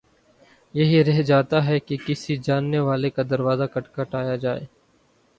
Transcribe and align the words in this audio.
یہی 0.73 1.03
رہ 1.03 1.21
جاتا 1.21 1.63
ہے 1.65 1.77
کہ 1.79 1.97
کسی 2.05 2.37
جاننے 2.37 2.79
والے 2.79 3.09
کا 3.09 3.23
دروازہ 3.29 3.63
کھٹکھٹایا 3.73 4.35
جائے۔ 4.35 4.65